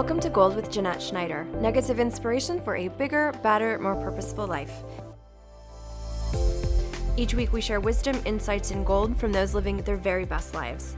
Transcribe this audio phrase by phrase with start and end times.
[0.00, 4.46] Welcome to Gold with Jeanette Schneider, nuggets of inspiration for a bigger, better, more purposeful
[4.46, 4.72] life.
[7.18, 10.96] Each week, we share wisdom, insights, and gold from those living their very best lives.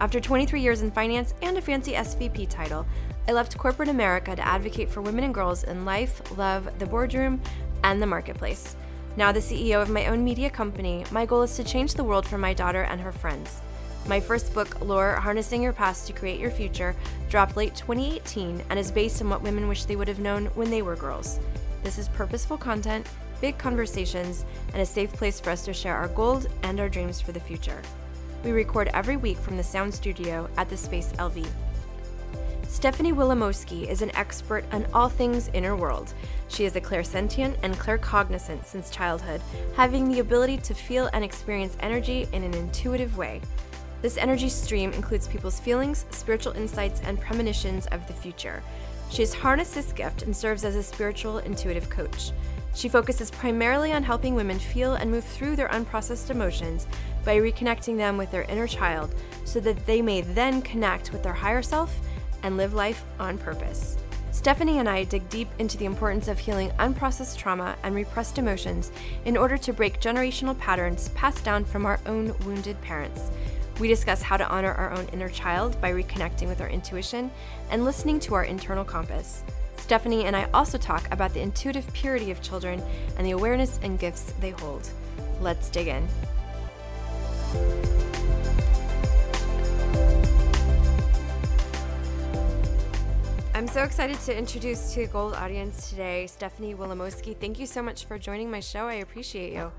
[0.00, 2.84] After 23 years in finance and a fancy SVP title,
[3.26, 7.40] I left corporate America to advocate for women and girls in life, love, the boardroom,
[7.84, 8.76] and the marketplace.
[9.16, 12.26] Now, the CEO of my own media company, my goal is to change the world
[12.26, 13.62] for my daughter and her friends.
[14.08, 16.96] My first book, Lore Harnessing Your Past to Create Your Future,
[17.30, 20.70] dropped late 2018 and is based on what women wish they would have known when
[20.70, 21.38] they were girls.
[21.84, 23.06] This is purposeful content,
[23.40, 27.20] big conversations, and a safe place for us to share our gold and our dreams
[27.20, 27.80] for the future.
[28.42, 31.46] We record every week from the Sound Studio at the Space LV.
[32.66, 36.12] Stephanie Wilamowsky is an expert on all things inner world.
[36.48, 39.40] She is a clairsentient and claircognizant since childhood,
[39.76, 43.40] having the ability to feel and experience energy in an intuitive way.
[44.02, 48.60] This energy stream includes people's feelings, spiritual insights, and premonitions of the future.
[49.10, 52.32] She has harnessed this gift and serves as a spiritual intuitive coach.
[52.74, 56.88] She focuses primarily on helping women feel and move through their unprocessed emotions
[57.24, 61.32] by reconnecting them with their inner child so that they may then connect with their
[61.32, 61.94] higher self
[62.42, 63.96] and live life on purpose.
[64.32, 68.90] Stephanie and I dig deep into the importance of healing unprocessed trauma and repressed emotions
[69.26, 73.30] in order to break generational patterns passed down from our own wounded parents.
[73.80, 77.30] We discuss how to honor our own inner child by reconnecting with our intuition
[77.70, 79.42] and listening to our internal compass.
[79.76, 82.82] Stephanie and I also talk about the intuitive purity of children
[83.16, 84.88] and the awareness and gifts they hold.
[85.40, 86.06] Let's dig in.
[93.54, 97.36] I'm so excited to introduce to the Gold audience today Stephanie Wilamowsky.
[97.36, 98.86] Thank you so much for joining my show.
[98.86, 99.70] I appreciate you.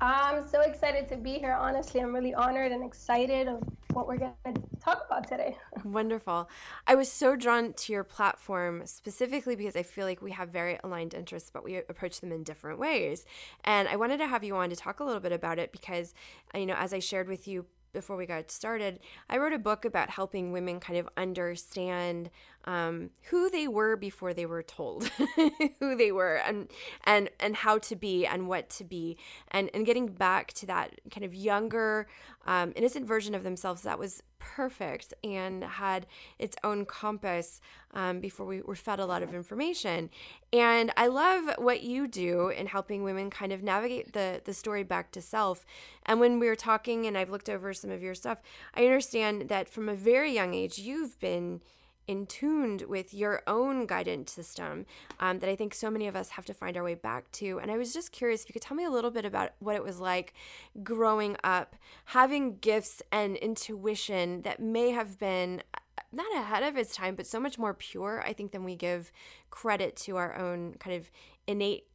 [0.00, 1.52] I'm so excited to be here.
[1.52, 5.56] Honestly, I'm really honored and excited of what we're going to talk about today.
[5.84, 6.48] Wonderful.
[6.86, 10.78] I was so drawn to your platform specifically because I feel like we have very
[10.82, 13.24] aligned interests, but we approach them in different ways.
[13.64, 16.14] And I wanted to have you on to talk a little bit about it because,
[16.54, 19.00] you know, as I shared with you before we got started,
[19.30, 22.28] I wrote a book about helping women kind of understand
[22.66, 25.08] um, who they were before they were told
[25.80, 26.68] who they were and
[27.04, 29.16] and and how to be and what to be.
[29.48, 32.06] And and getting back to that kind of younger
[32.46, 34.22] um, innocent version of themselves that was
[34.54, 36.06] perfect and had
[36.38, 37.60] its own compass
[37.92, 40.10] um, before we were fed a lot of information.
[40.52, 44.82] And i love what you do in helping women kind of navigate the the story
[44.82, 45.64] back to self.
[46.06, 48.38] And when we were talking and i've looked over some of your stuff
[48.74, 51.60] i understand that from a very young age you've been
[52.06, 54.86] in tuned with your own guidance system
[55.20, 57.58] um, that I think so many of us have to find our way back to.
[57.60, 59.76] And I was just curious if you could tell me a little bit about what
[59.76, 60.34] it was like
[60.82, 61.76] growing up,
[62.06, 65.78] having gifts and intuition that may have been uh,
[66.12, 69.10] not ahead of its time, but so much more pure, I think, than we give
[69.50, 71.10] credit to our own kind of
[71.46, 71.86] innate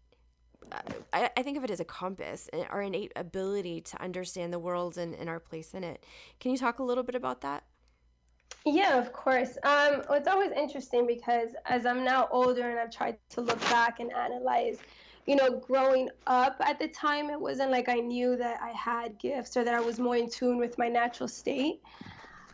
[0.72, 0.78] uh,
[1.14, 4.60] I, I, think of it as a compass, eh, our innate ability to understand the
[4.60, 6.04] world and, and our place in it.
[6.40, 7.64] Can you talk a little bit about that?
[8.66, 9.58] Yeah, of course.
[9.64, 14.00] Um, it's always interesting because as I'm now older and I've tried to look back
[14.00, 14.78] and analyze,
[15.26, 19.18] you know, growing up at the time, it wasn't like I knew that I had
[19.18, 21.82] gifts or that I was more in tune with my natural state.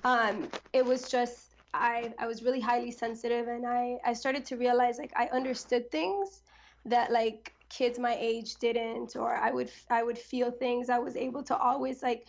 [0.03, 4.55] Um, it was just I, I was really highly sensitive and I, I started to
[4.57, 6.41] realize like I understood things
[6.85, 11.17] that like kids my age didn't or I would I would feel things I was
[11.17, 12.27] able to always like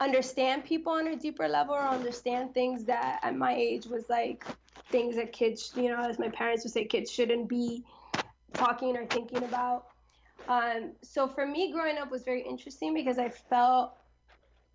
[0.00, 4.44] understand people on a deeper level or understand things that at my age was like
[4.90, 7.84] things that kids, you know, as my parents would say, kids shouldn't be
[8.54, 9.86] talking or thinking about.
[10.48, 13.94] Um, so for me, growing up was very interesting because I felt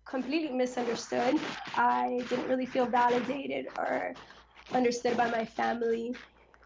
[0.04, 1.38] completely misunderstood.
[1.76, 4.14] I didn't really feel validated or
[4.72, 6.14] understood by my family.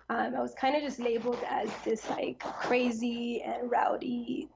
[0.08, 4.48] Um, I was kind of just labeled as this like crazy and rowdy,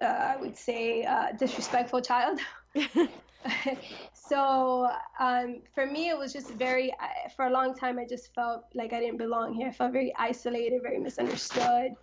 [0.00, 2.38] uh, I would say, uh, disrespectful child.
[4.14, 4.88] so
[5.18, 6.92] um, for me, it was just very,
[7.36, 9.68] for a long time, I just felt like I didn't belong here.
[9.68, 11.94] I felt very isolated, very misunderstood.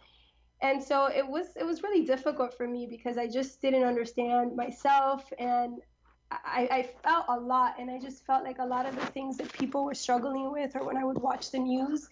[0.61, 4.57] And so it was it was really difficult for me because I just didn't understand
[4.57, 5.79] myself and
[6.31, 9.37] I, I felt a lot and I just felt like a lot of the things
[9.37, 12.09] that people were struggling with or when I would watch the news,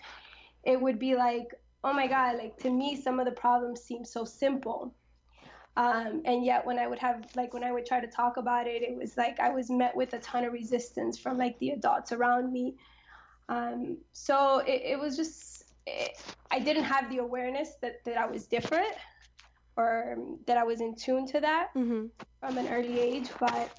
[0.64, 1.54] it would be like,
[1.84, 4.96] oh my God, like to me some of the problems seem so simple
[5.78, 8.66] um, and yet when I would have like when I would try to talk about
[8.66, 11.70] it, it was like I was met with a ton of resistance from like the
[11.70, 12.76] adults around me.
[13.48, 16.20] Um, so it, it, was just it,
[16.50, 18.92] I didn't have the awareness that that I was different
[19.78, 22.08] or that I was in tune to that mm-hmm.
[22.40, 23.70] from an early age, but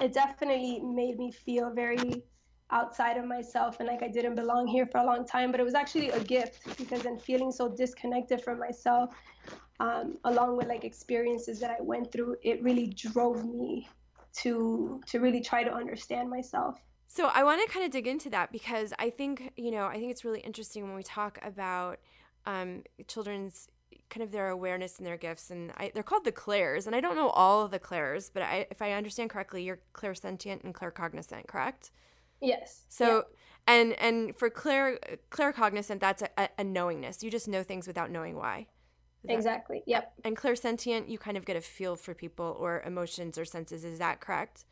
[0.00, 2.22] it definitely made me feel very
[2.70, 5.50] outside of myself and like I didn't belong here for a long time.
[5.50, 9.10] But it was actually a gift because in feeling so disconnected from myself,
[9.80, 13.88] um, along with like experiences that I went through, it really drove me
[14.38, 16.80] to to really try to understand myself.
[17.06, 19.94] So I want to kind of dig into that because I think you know I
[19.94, 21.98] think it's really interesting when we talk about
[22.46, 23.68] um, children's
[24.10, 27.00] kind of their awareness and their gifts and I, they're called the clairs and i
[27.00, 30.74] don't know all of the clairs but I, if i understand correctly you're clairsentient and
[30.74, 31.90] claircognizant correct
[32.40, 33.74] yes so yeah.
[33.74, 34.98] and and for clair
[35.30, 38.66] claircognizant that's a, a, knowingness you just know things without knowing why
[39.26, 43.44] exactly yep and clairsentient you kind of get a feel for people or emotions or
[43.44, 44.64] senses is that correct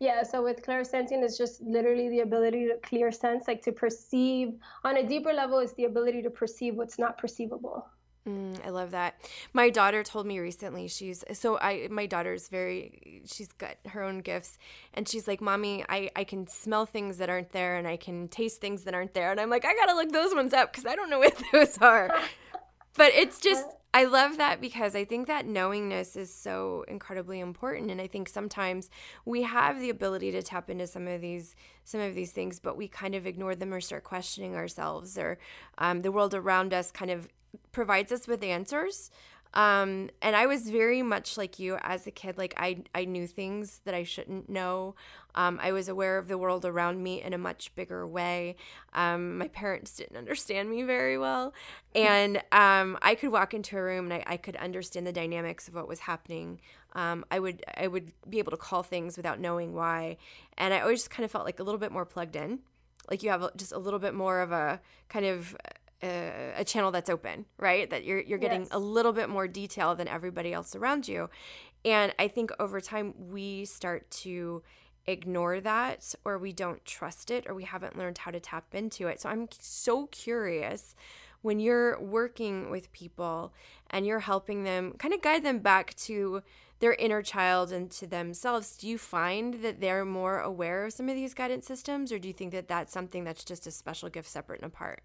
[0.00, 4.54] yeah, so with clairsentient, it's just literally the ability to clear sense, like to perceive
[4.82, 7.86] on a deeper level, it's the ability to perceive what's not perceivable.
[8.28, 9.16] Mm, I love that.
[9.52, 14.20] My daughter told me recently she's so I my daughter's very she's got her own
[14.20, 14.56] gifts
[14.94, 18.28] and she's like, "Mommy, I I can smell things that aren't there and I can
[18.28, 20.72] taste things that aren't there." And I'm like, "I got to look those ones up
[20.72, 22.08] cuz I don't know what those are."
[22.96, 27.92] but it's just I love that because I think that knowingness is so incredibly important
[27.92, 28.90] and I think sometimes
[29.24, 31.54] we have the ability to tap into some of these
[31.84, 35.38] some of these things but we kind of ignore them or start questioning ourselves or
[35.78, 37.28] um, the world around us kind of
[37.70, 39.12] provides us with answers.
[39.54, 42.36] Um, and I was very much like you as a kid.
[42.36, 44.96] Like I, I knew things that I shouldn't know.
[45.36, 48.56] Um, I was aware of the world around me in a much bigger way.
[48.92, 51.54] Um, my parents didn't understand me very well,
[51.94, 55.66] and um, I could walk into a room and I, I could understand the dynamics
[55.66, 56.60] of what was happening.
[56.92, 60.18] Um, I would, I would be able to call things without knowing why,
[60.56, 62.60] and I always just kind of felt like a little bit more plugged in.
[63.10, 65.56] Like you have just a little bit more of a kind of
[66.04, 67.88] a, a channel that's open, right?
[67.88, 68.68] That you're you're getting yes.
[68.70, 71.30] a little bit more detail than everybody else around you.
[71.84, 74.62] And I think over time we start to
[75.06, 79.06] ignore that or we don't trust it or we haven't learned how to tap into
[79.08, 79.20] it.
[79.20, 80.94] So I'm so curious
[81.42, 83.52] when you're working with people
[83.90, 86.42] and you're helping them kind of guide them back to
[86.80, 91.08] their inner child and to themselves, do you find that they're more aware of some
[91.08, 94.08] of these guidance systems or do you think that that's something that's just a special
[94.08, 95.02] gift separate and apart?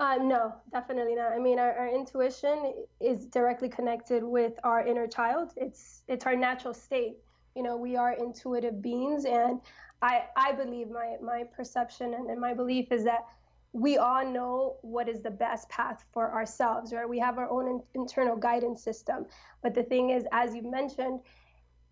[0.00, 1.32] Uh, no, definitely not.
[1.32, 5.52] I mean, our, our intuition is directly connected with our inner child.
[5.56, 7.16] It's it's our natural state.
[7.54, 9.60] You know, we are intuitive beings, and
[10.02, 13.24] I I believe my my perception and, and my belief is that
[13.72, 16.92] we all know what is the best path for ourselves.
[16.92, 17.08] Right?
[17.08, 19.26] We have our own in, internal guidance system.
[19.62, 21.20] But the thing is, as you mentioned,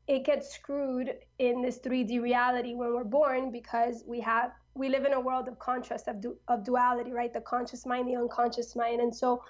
[0.08, 5.04] it gets screwed in this 3D reality when we're born because we have we live
[5.04, 7.32] in a world of contrast of, du- of duality right?
[7.32, 9.00] The conscious mind the unconscious mind.
[9.00, 9.42] And so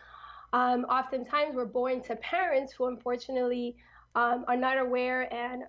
[0.52, 3.76] um, oftentimes we're born to parents who unfortunately
[4.14, 5.62] um, are not aware and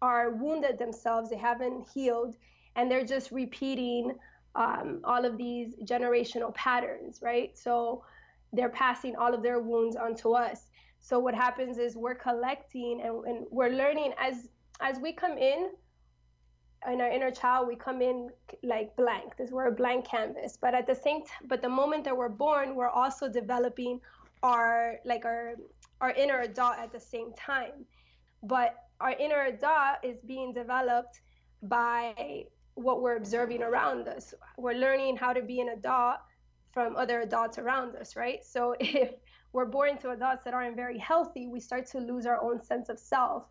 [0.00, 1.30] are wounded themselves.
[1.30, 2.36] They haven't healed
[2.76, 4.14] and they're just repeating
[4.54, 7.56] um, all of these generational patterns right?
[7.56, 8.04] So
[8.52, 10.70] they're passing all of their wounds onto us.
[11.00, 14.48] So what happens is we're collecting and, and we're learning as
[14.80, 15.70] as we come in
[16.90, 18.30] in our inner child we come in
[18.62, 19.36] like blank.
[19.36, 20.58] This we're a blank canvas.
[20.60, 24.00] But at the same time but the moment that we're born we're also developing
[24.42, 25.54] our like our
[26.00, 27.84] our inner adult at the same time.
[28.42, 31.20] But our inner adult is being developed
[31.62, 34.34] by what we're observing around us.
[34.58, 36.16] We're learning how to be an adult
[36.72, 38.44] from other adults around us right?
[38.44, 39.10] So if
[39.52, 42.88] we're born to adults that aren't very healthy we start to lose our own sense
[42.88, 43.44] of self.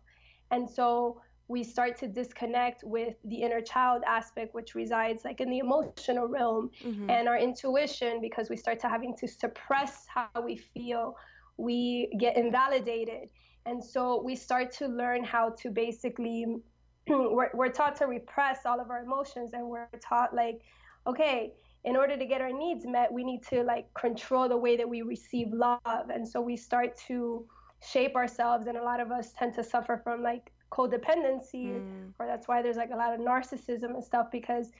[0.50, 5.50] And so we start to disconnect with the inner child aspect which resides like in
[5.50, 7.10] the emotional realm mm-hmm.
[7.10, 11.14] and our intuition because we start to having to suppress how we feel
[11.58, 13.28] we get invalidated
[13.66, 16.46] and so we start to learn how to basically
[17.08, 20.62] we're, we're taught to repress all of our emotions and we're taught like
[21.06, 21.52] okay
[21.84, 24.88] in order to get our needs met we need to like control the way that
[24.88, 25.80] we receive love
[26.14, 27.44] and so we start to
[27.82, 32.12] shape ourselves and a lot of us tend to suffer from like codependency mm.
[32.18, 34.70] or that's why there's like a lot of narcissism and stuff because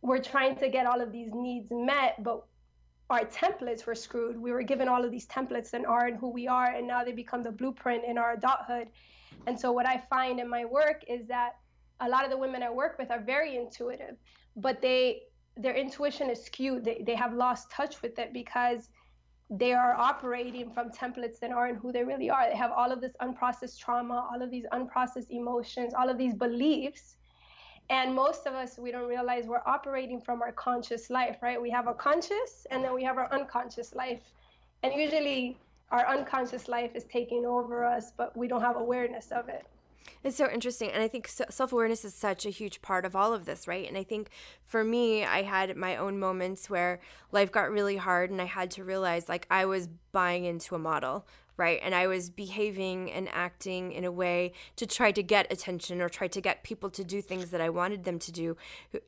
[0.00, 2.44] we're trying to get all of these needs met but
[3.10, 4.40] our templates were screwed.
[4.40, 7.04] We were given all of these templates and are and who we are and now
[7.04, 8.88] they become the blueprint in our adulthood.
[9.46, 11.56] And so what i find in my work is that
[12.00, 14.16] a lot of the women i work with are very intuitive
[14.56, 15.22] but they
[15.56, 16.84] their intuition is skewed.
[16.84, 18.88] They, they have lost touch with it because
[19.58, 22.48] they are operating from templates that aren't who they really are.
[22.48, 26.34] They have all of this unprocessed trauma, all of these unprocessed emotions, all of these
[26.34, 27.16] beliefs.
[27.90, 31.60] And most of us, we don't realize we're operating from our conscious life, right?
[31.60, 34.22] We have a conscious and then we have our unconscious life.
[34.82, 35.58] And usually
[35.90, 39.66] our unconscious life is taking over us, but we don't have awareness of it.
[40.24, 40.90] It's so interesting.
[40.90, 43.88] And I think self awareness is such a huge part of all of this, right?
[43.88, 44.30] And I think
[44.64, 47.00] for me, I had my own moments where
[47.32, 50.78] life got really hard and I had to realize like I was buying into a
[50.78, 51.80] model, right?
[51.82, 56.08] And I was behaving and acting in a way to try to get attention or
[56.08, 58.56] try to get people to do things that I wanted them to do.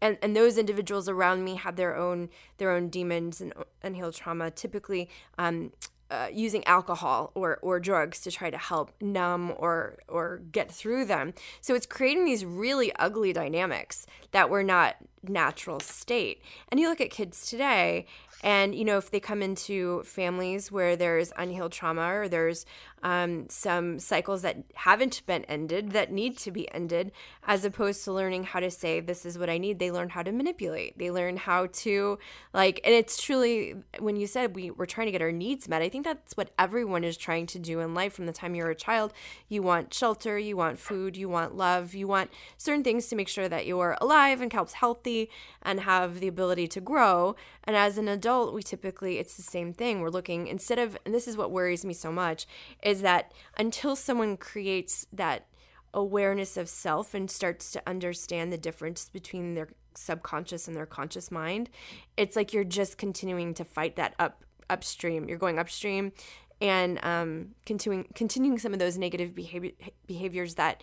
[0.03, 4.51] And, and those individuals around me had their own their own demons and unhealed trauma.
[4.51, 5.09] Typically,
[5.39, 5.73] um,
[6.15, 11.05] uh, using alcohol or, or drugs to try to help numb or or get through
[11.05, 11.35] them.
[11.61, 14.97] So it's creating these really ugly dynamics that were not
[15.29, 16.43] natural state.
[16.69, 18.07] And you look at kids today
[18.45, 22.67] and, you know, if they come into families where there's unhealed trauma or there's
[23.05, 27.13] um, some cycles that haven't been ended that need to be ended,
[27.47, 30.23] as opposed to learning how to say, this is what I need, they learn how
[30.23, 30.99] to manipulate.
[30.99, 32.19] They learn how to,
[32.55, 35.83] like, and it's truly, when you said we, we're trying to get our needs met,
[35.83, 38.71] I think that's what everyone is trying to do in life from the time you're
[38.71, 39.13] a child.
[39.49, 43.29] You want shelter, you want food, you want love, you want certain things to make
[43.29, 45.29] sure that you're alive and helps healthy
[45.61, 47.37] and have the ability to grow.
[47.65, 50.01] And as an adult, we typically, it's the same thing.
[50.01, 52.47] We're looking, instead of, and this is what worries me so much,
[52.83, 55.47] is that until someone creates that
[55.93, 61.31] awareness of self and starts to understand the difference between their subconscious and their conscious
[61.31, 61.71] mind,
[62.17, 65.29] it's like you're just continuing to fight that up upstream.
[65.29, 66.13] You're going upstream
[66.61, 69.73] and um, continuing continuing some of those negative behavior,
[70.07, 70.83] behaviors that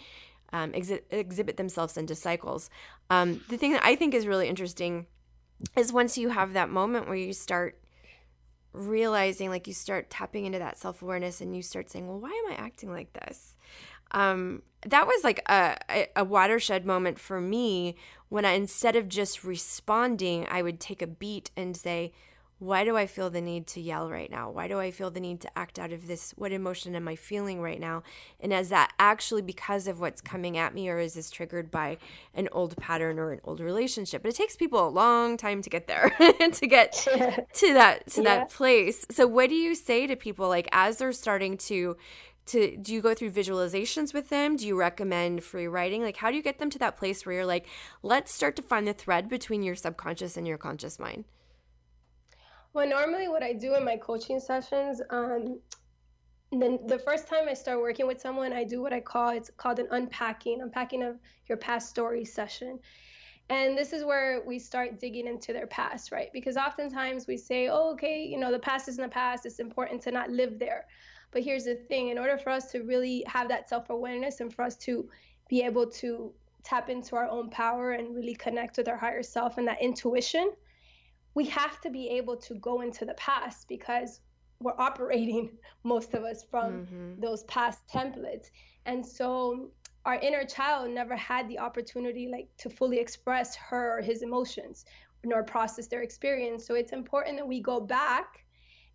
[0.53, 2.69] um, exhibit themselves into cycles.
[3.09, 5.07] Um, the thing that I think is really interesting
[5.77, 7.77] is once you have that moment where you start
[8.73, 12.29] realizing, like you start tapping into that self awareness and you start saying, well, why
[12.29, 13.55] am I acting like this?
[14.11, 17.95] Um, that was like a, a watershed moment for me
[18.29, 22.13] when I, instead of just responding, I would take a beat and say,
[22.61, 24.51] why do I feel the need to yell right now?
[24.51, 26.31] Why do I feel the need to act out of this?
[26.37, 28.03] What emotion am I feeling right now?
[28.39, 31.97] And is that actually because of what's coming at me, or is this triggered by
[32.35, 34.21] an old pattern or an old relationship?
[34.21, 36.15] But it takes people a long time to get there,
[36.53, 36.93] to get
[37.53, 38.23] to that to yeah.
[38.23, 39.07] that place.
[39.09, 41.97] So, what do you say to people like as they're starting to?
[42.47, 44.57] To, do you go through visualizations with them?
[44.57, 46.01] Do you recommend free writing?
[46.01, 47.67] Like, how do you get them to that place where you're like,
[48.01, 51.25] let's start to find the thread between your subconscious and your conscious mind?
[52.73, 55.59] Well, normally what I do in my coaching sessions, um,
[56.51, 59.49] then the first time I start working with someone, I do what I call it's
[59.57, 62.79] called an unpacking, unpacking of your past story session.
[63.49, 66.29] And this is where we start digging into their past, right?
[66.31, 69.45] Because oftentimes we say, oh, okay, you know, the past is in the past.
[69.45, 70.85] It's important to not live there.
[71.31, 74.53] But here's the thing in order for us to really have that self awareness and
[74.53, 75.09] for us to
[75.49, 76.31] be able to
[76.63, 80.51] tap into our own power and really connect with our higher self and that intuition,
[81.33, 84.19] we have to be able to go into the past because
[84.59, 85.51] we're operating
[85.83, 87.21] most of us from mm-hmm.
[87.21, 88.49] those past templates
[88.85, 89.69] and so
[90.05, 94.85] our inner child never had the opportunity like to fully express her or his emotions
[95.23, 98.45] nor process their experience so it's important that we go back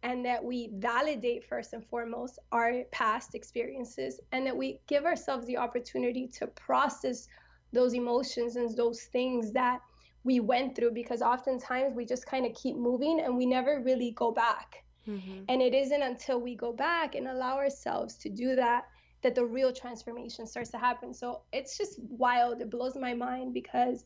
[0.03, 5.47] and that we validate first and foremost our past experiences and that we give ourselves
[5.47, 7.29] the opportunity to process
[7.73, 9.81] those emotions and those things that
[10.27, 14.11] we went through because oftentimes we just kind of keep moving and we never really
[14.11, 14.85] go back.
[15.09, 15.45] Mm-hmm.
[15.49, 18.87] And it isn't until we go back and allow ourselves to do that
[19.23, 21.15] that the real transformation starts to happen.
[21.15, 22.61] So it's just wild.
[22.61, 24.05] It blows my mind because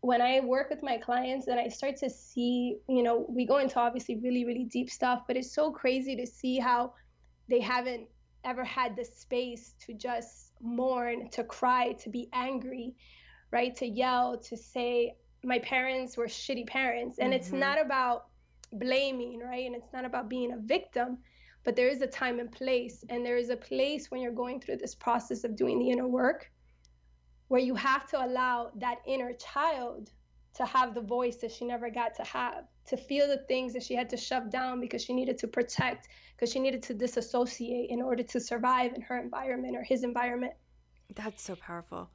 [0.00, 3.58] when I work with my clients and I start to see, you know, we go
[3.58, 6.94] into obviously really, really deep stuff, but it's so crazy to see how
[7.48, 8.08] they haven't
[8.44, 12.94] ever had the space to just mourn, to cry, to be angry,
[13.52, 13.76] right?
[13.76, 17.18] To yell, to say, my parents were shitty parents.
[17.18, 17.40] And mm-hmm.
[17.40, 18.26] it's not about
[18.72, 19.66] blaming right?
[19.66, 21.18] And it's not about being a victim
[21.64, 23.04] but there is a time and place.
[23.08, 26.08] And there is a place when you're going through this process of doing the inner
[26.08, 26.50] work
[27.48, 30.10] where you have to allow that inner child
[30.54, 33.82] to have the voice that she never got to have to feel the things that
[33.82, 37.90] she had to shove down because she needed to protect because she needed to disassociate
[37.90, 40.52] in order to survive in her environment or his environment.
[41.14, 42.10] That's so powerful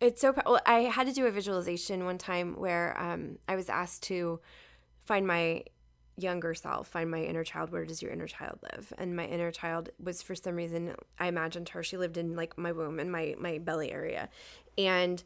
[0.00, 3.68] it's so well, I had to do a visualization one time where um, I was
[3.68, 4.40] asked to
[5.04, 5.64] find my
[6.16, 7.70] younger self, find my inner child.
[7.70, 8.92] Where does your inner child live?
[8.98, 11.82] And my inner child was for some reason I imagined her.
[11.82, 14.28] She lived in like my womb and my my belly area,
[14.76, 15.22] and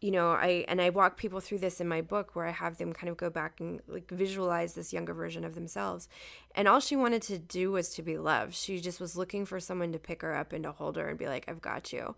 [0.00, 2.78] you know I and I walk people through this in my book where I have
[2.78, 6.08] them kind of go back and like visualize this younger version of themselves,
[6.54, 8.54] and all she wanted to do was to be loved.
[8.54, 11.18] She just was looking for someone to pick her up and to hold her and
[11.18, 12.16] be like, "I've got you,"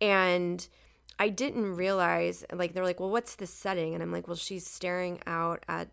[0.00, 0.66] and
[1.18, 3.94] I didn't realize, like, they're like, well, what's the setting?
[3.94, 5.88] And I'm like, well, she's staring out at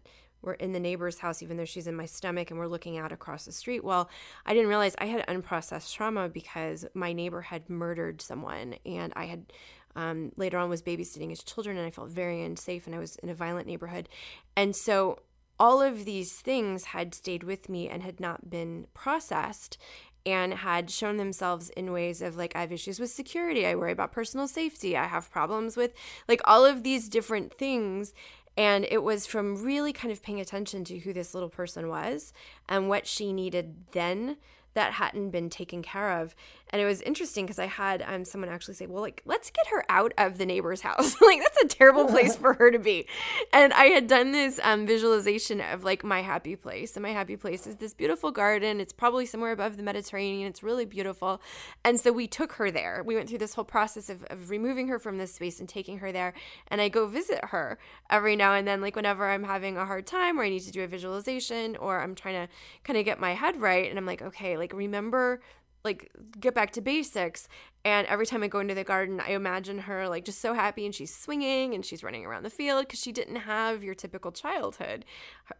[0.46, 3.12] we're in the neighbor's house, even though she's in my stomach and we're looking out
[3.12, 3.84] across the street.
[3.84, 4.10] Well,
[4.46, 9.26] I didn't realize I had unprocessed trauma because my neighbor had murdered someone and I
[9.26, 9.52] had
[9.96, 13.16] um, later on was babysitting his children and I felt very unsafe and I was
[13.18, 14.08] in a violent neighborhood.
[14.56, 15.20] And so
[15.60, 19.78] all of these things had stayed with me and had not been processed
[20.26, 23.92] and had shown themselves in ways of like I have issues with security, I worry
[23.92, 25.94] about personal safety, I have problems with
[26.28, 28.14] like all of these different things
[28.58, 32.34] and it was from really kind of paying attention to who this little person was
[32.70, 34.38] and what she needed then
[34.76, 36.36] that hadn't been taken care of.
[36.72, 39.68] And it was interesting because I had um, someone actually say, well, like, let's get
[39.68, 41.16] her out of the neighbor's house.
[41.22, 43.08] like, that's a terrible place for her to be.
[43.54, 46.96] And I had done this um, visualization of like my happy place.
[46.96, 48.80] And my happy place is this beautiful garden.
[48.82, 50.48] It's probably somewhere above the Mediterranean.
[50.48, 51.42] It's really beautiful.
[51.84, 53.04] And so we took her there.
[53.06, 56.00] We went through this whole process of, of removing her from this space and taking
[56.00, 56.34] her there.
[56.68, 57.78] And I go visit her
[58.10, 60.72] every now and then, like whenever I'm having a hard time or I need to
[60.72, 62.54] do a visualization or I'm trying to
[62.84, 63.90] kind of get my head right.
[63.90, 65.42] And I'm like, okay, like remember
[65.86, 67.48] like get back to basics.
[67.86, 70.86] And every time i go into the garden i imagine her like just so happy
[70.86, 74.32] and she's swinging and she's running around the field because she didn't have your typical
[74.32, 75.06] childhood.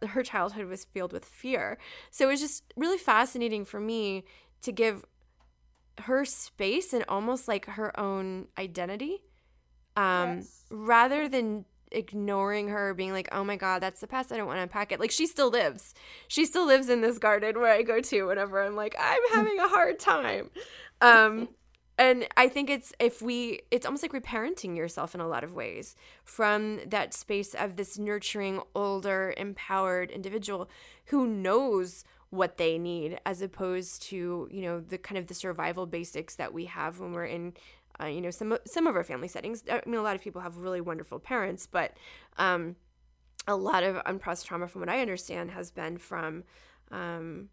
[0.06, 1.78] Her childhood was filled with fear.
[2.10, 4.24] So it was just really fascinating for me
[4.62, 5.04] to give
[6.00, 9.22] her space and almost like her own identity
[9.96, 10.64] um, yes.
[10.70, 14.32] rather than ignoring her, being like, oh my God, that's the past.
[14.32, 15.00] I don't want to unpack it.
[15.00, 15.94] Like, she still lives.
[16.28, 19.58] She still lives in this garden where I go to whenever I'm like, I'm having
[19.58, 20.50] a hard time.
[21.00, 21.48] Um,
[21.98, 25.54] and I think it's if we, it's almost like reparenting yourself in a lot of
[25.54, 30.68] ways from that space of this nurturing, older, empowered individual
[31.06, 35.86] who knows what they need as opposed to you know the kind of the survival
[35.86, 37.54] basics that we have when we're in
[38.02, 39.64] uh, you know some some of our family settings.
[39.70, 41.96] I mean a lot of people have really wonderful parents but
[42.38, 42.76] um,
[43.46, 46.42] a lot of unprocessed trauma from what i understand has been from
[46.90, 47.48] um,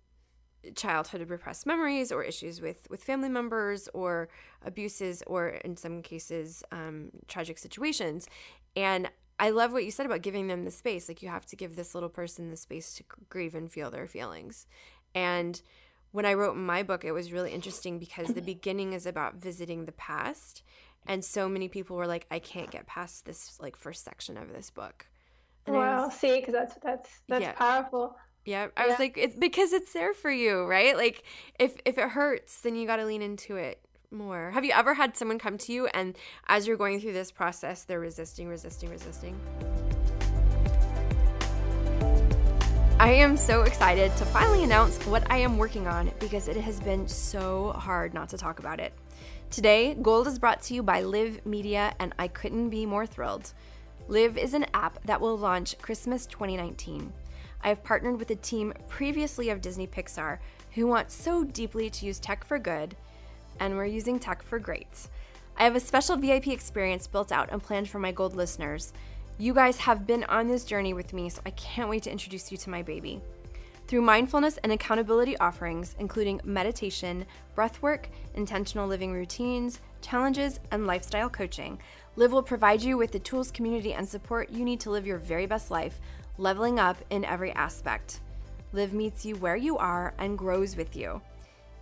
[0.76, 4.30] childhood repressed memories or issues with with family members or
[4.64, 8.28] abuses or in some cases um, tragic situations.
[8.76, 11.08] And i love what you said about giving them the space.
[11.08, 14.08] Like you have to give this little person the space to grieve and feel their
[14.08, 14.68] feelings.
[15.14, 15.62] And
[16.14, 19.86] when I wrote my book, it was really interesting because the beginning is about visiting
[19.86, 20.64] the past.
[21.06, 24.54] And so many people were like, I can't get past this like first section of
[24.54, 25.08] this book.
[25.66, 27.52] And wow, was, see, because that's that's that's yeah.
[27.54, 28.16] powerful.
[28.46, 28.90] Yeah, I yeah.
[28.92, 30.96] was like, it's because it's there for you, right?
[30.96, 31.24] Like,
[31.60, 34.52] if if it hurts, then you got to lean into it more.
[34.52, 36.16] Have you ever had someone come to you and
[36.48, 39.40] as you're going through this process, they're resisting, resisting, resisting?
[43.04, 46.80] I am so excited to finally announce what I am working on because it has
[46.80, 48.94] been so hard not to talk about it.
[49.50, 53.52] Today, Gold is brought to you by Live Media, and I couldn't be more thrilled.
[54.08, 57.12] Live is an app that will launch Christmas 2019.
[57.62, 60.38] I have partnered with a team previously of Disney Pixar
[60.72, 62.96] who want so deeply to use tech for good,
[63.60, 65.10] and we're using tech for great.
[65.58, 68.94] I have a special VIP experience built out and planned for my Gold listeners
[69.38, 72.52] you guys have been on this journey with me, so I can't wait to introduce
[72.52, 73.22] you to my baby.
[73.88, 81.80] Through mindfulness and accountability offerings, including meditation, breathwork, intentional living routines, challenges, and lifestyle coaching,
[82.16, 85.18] Live will provide you with the tools, community, and support you need to live your
[85.18, 86.00] very best life,
[86.38, 88.20] leveling up in every aspect.
[88.72, 91.22] Live meets you where you are and grows with you.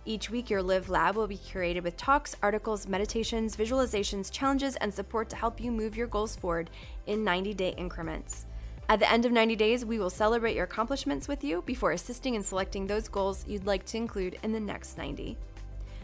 [0.04, 4.92] Each week, your Live Lab will be curated with talks, articles, meditations, visualizations, challenges, and
[4.92, 6.70] support to help you move your goals forward
[7.06, 8.46] in 90 day increments.
[8.88, 12.34] At the end of 90 days, we will celebrate your accomplishments with you before assisting
[12.34, 15.36] in selecting those goals you'd like to include in the next 90.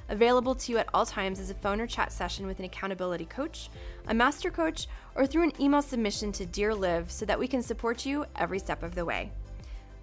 [0.09, 3.27] Available to you at all times is a phone or chat session with an accountability
[3.27, 3.69] coach,
[4.07, 7.63] a master coach, or through an email submission to Dear Live so that we can
[7.63, 9.33] support you every step of the way.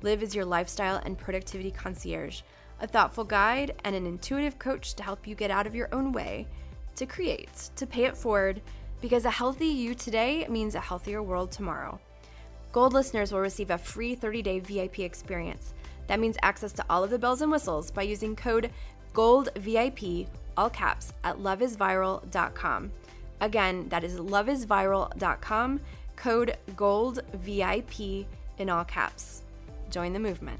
[0.01, 2.41] Live is your lifestyle and productivity concierge
[2.79, 6.11] a thoughtful guide, and an intuitive coach to help you get out of your own
[6.11, 6.47] way,
[6.95, 8.61] to create, to pay it forward,
[9.01, 11.99] because a healthy you today means a healthier world tomorrow.
[12.71, 15.73] Gold listeners will receive a free 30 day VIP experience.
[16.07, 18.71] That means access to all of the bells and whistles by using code
[19.13, 20.27] GOLDVIP,
[20.57, 22.91] all caps, at loveisviral.com.
[23.41, 25.79] Again, that is loveisviral.com,
[26.15, 28.25] code GOLDVIP
[28.57, 29.43] in all caps.
[29.89, 30.59] Join the movement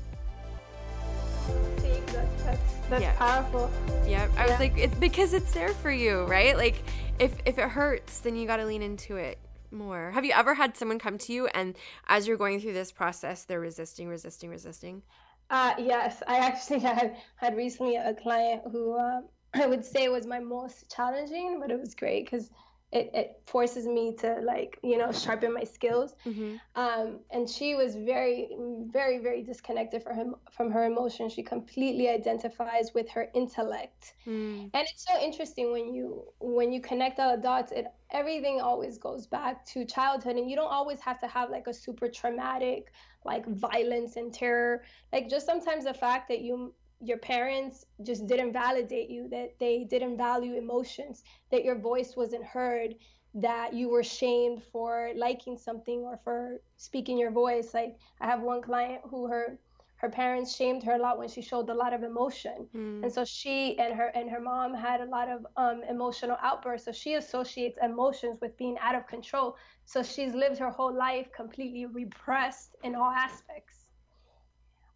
[2.89, 3.15] that's yeah.
[3.15, 3.71] powerful.
[4.07, 4.51] Yeah, I yeah.
[4.51, 6.55] was like, it's because it's there for you, right?
[6.55, 6.75] Like,
[7.19, 9.39] if if it hurts, then you got to lean into it
[9.71, 10.11] more.
[10.11, 11.75] Have you ever had someone come to you and
[12.07, 15.01] as you're going through this process, they're resisting, resisting, resisting?
[15.49, 19.21] Uh, yes, I actually had had recently a client who uh,
[19.53, 22.49] I would say was my most challenging, but it was great because
[22.95, 26.15] it, it forces me to like you know sharpen my skills.
[26.25, 26.55] Mm-hmm.
[26.75, 28.49] um, and she was very
[28.91, 31.33] very very disconnected from him from her emotions.
[31.33, 34.13] She completely identifies with her intellect.
[34.25, 34.69] Mm.
[34.73, 38.97] and it's so interesting when you when you connect all the dots it everything always
[38.97, 40.37] goes back to childhood.
[40.37, 42.93] And you don't always have to have like a super traumatic
[43.25, 44.83] like violence and terror.
[45.11, 49.83] Like just sometimes the fact that you your parents just didn't validate you, that they
[49.83, 52.95] didn't value emotions, that your voice wasn't heard,
[53.35, 57.73] that you were shamed for liking something or for speaking your voice.
[57.73, 59.59] Like I have one client who her
[59.97, 63.01] her parents shamed her a lot when she showed a lot of emotion, mm.
[63.01, 66.85] and so she and her and her mom had a lot of um, emotional outbursts.
[66.85, 69.55] So she associates emotions with being out of control.
[69.85, 73.89] So she's lived her whole life completely repressed in all aspects.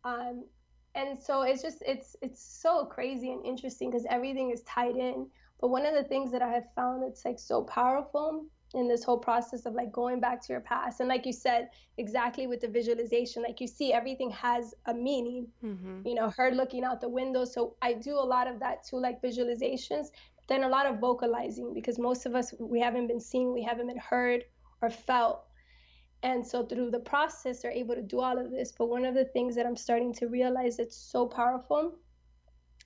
[0.03, 0.43] Um,
[0.95, 5.27] and so it's just it's it's so crazy and interesting because everything is tied in.
[5.61, 9.03] But one of the things that i have found that's like so powerful in this
[9.03, 12.61] whole process of like going back to your past and like you said exactly with
[12.61, 16.05] the visualization like you see everything has a meaning mm-hmm.
[16.05, 17.45] you know her looking out the window.
[17.45, 20.07] So i do a lot of that too like visualizations
[20.47, 23.87] then a lot of vocalizing because most of us we haven't been seen we haven't
[23.87, 24.45] been heard
[24.81, 25.43] or felt
[26.23, 28.73] and so through the process, they're able to do all of this.
[28.77, 31.97] But one of the things that I'm starting to realize that's so powerful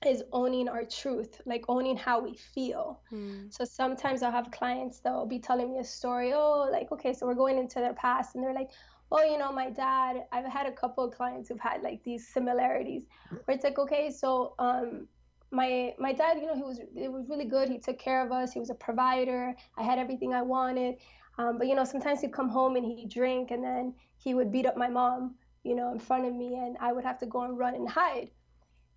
[0.06, 3.00] is owning our truth, like owning how we feel.
[3.12, 3.52] Mm.
[3.52, 6.32] So sometimes I'll have clients that will be telling me a story.
[6.34, 8.70] Oh, like, okay, so we're going into their past, and they're like,
[9.10, 12.28] oh, you know, my dad, I've had a couple of clients who've had like these
[12.28, 13.02] similarities
[13.44, 15.08] where it's like, okay, so, um,
[15.50, 17.68] my my dad, you know, he was it was really good.
[17.68, 18.52] He took care of us.
[18.52, 19.54] He was a provider.
[19.78, 20.96] I had everything I wanted.
[21.38, 24.52] Um, but you know, sometimes he'd come home and he'd drink, and then he would
[24.52, 27.26] beat up my mom, you know, in front of me, and I would have to
[27.26, 28.30] go and run and hide.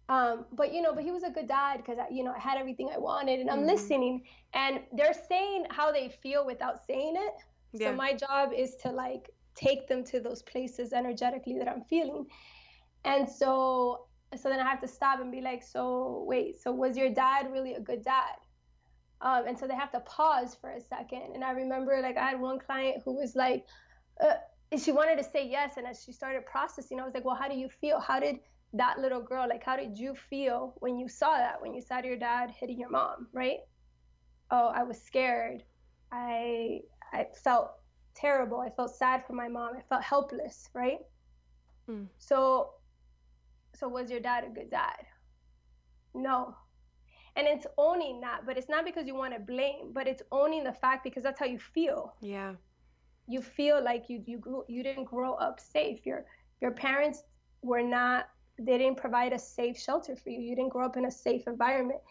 [0.10, 2.58] Um, but you know, but he was a good dad because you know I had
[2.58, 3.67] everything I wanted, and I'm mm-hmm.
[3.67, 4.23] listening,
[4.54, 7.43] and they're saying how they feel without saying it.
[7.73, 7.89] Yeah.
[7.89, 12.26] So my job is to like take them to those places energetically that I'm feeling,
[13.04, 16.97] and so so then I have to stop and be like, so wait, so was
[16.97, 18.36] your dad really a good dad?
[19.21, 21.34] Um, and so they have to pause for a second.
[21.34, 23.65] And I remember like I had one client who was like,
[24.23, 24.36] uh,
[24.77, 25.77] she wanted to say yes.
[25.77, 27.99] And as she started processing, I was like, well, how do you feel?
[27.99, 28.39] How did
[28.73, 31.99] that little girl, like, how did you feel when you saw that, when you saw
[31.99, 33.60] your dad hitting your mom, right?
[34.51, 35.63] Oh, I was scared.
[36.12, 36.82] I,
[37.13, 37.71] I felt
[38.13, 38.60] terrible.
[38.60, 39.71] I felt sad for my mom.
[39.77, 40.99] I felt helpless, right?
[41.89, 42.08] Mm.
[42.17, 42.71] So,
[43.75, 44.97] so was your dad a good dad?
[46.13, 46.56] No,
[47.38, 50.63] and it's owning that but it's not because you want to blame but it's owning
[50.63, 52.13] the fact because that's how you feel.
[52.21, 52.56] Yeah.
[53.28, 56.06] You feel like you you grew, you didn't grow up safe.
[56.06, 56.26] Your
[56.62, 57.23] your parents
[57.62, 60.39] were not they didn't provide a safe shelter for you.
[60.39, 62.02] You didn't grow up in a safe environment.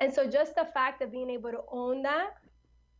[0.00, 2.30] And so just the fact of being able to own that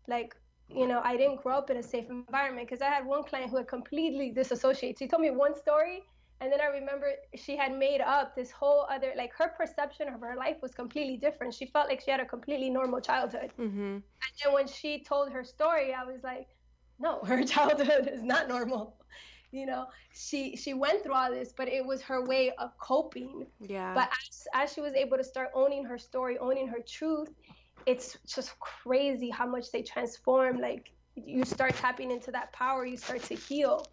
[0.08, 0.34] like
[0.68, 3.50] you know i didn't grow up in a safe environment because i had one client
[3.50, 4.98] who had completely disassociated.
[4.98, 6.02] She told me one story
[6.40, 10.20] and then I remember she had made up this whole other, like her perception of
[10.20, 11.54] her life was completely different.
[11.54, 13.52] She felt like she had a completely normal childhood.
[13.58, 13.80] Mm-hmm.
[13.80, 14.02] And
[14.44, 16.48] then when she told her story, I was like,
[16.98, 18.96] no, her childhood is not normal.
[19.52, 23.46] You know, she she went through all this, but it was her way of coping.
[23.60, 23.94] Yeah.
[23.94, 27.30] But as, as she was able to start owning her story, owning her truth,
[27.86, 30.60] it's just crazy how much they transform.
[30.60, 33.86] Like you start tapping into that power, you start to heal.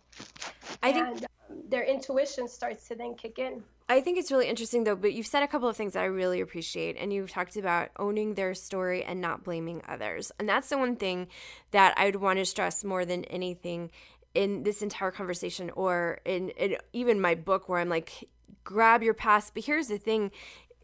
[0.82, 1.32] I and, think
[1.70, 3.64] their intuition starts to then kick in.
[3.90, 6.06] I think it's really interesting though, but you've said a couple of things that I
[6.06, 10.32] really appreciate, and you've talked about owning their story and not blaming others.
[10.40, 11.28] And that's the one thing
[11.72, 13.92] that I would want to stress more than anything
[14.34, 18.30] in this entire conversation or in, in even my book where I'm like,
[18.64, 19.54] grab your past.
[19.54, 20.32] But here's the thing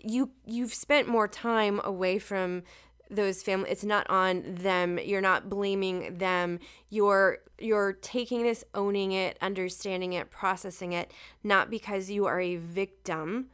[0.01, 2.63] you you've spent more time away from
[3.09, 4.99] those family it's not on them.
[4.99, 6.59] You're not blaming them.
[6.89, 11.11] You're you're taking this owning it understanding it processing it
[11.43, 13.47] not because you are a victim